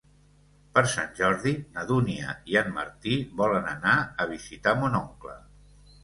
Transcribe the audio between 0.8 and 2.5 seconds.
Sant Jordi na Dúnia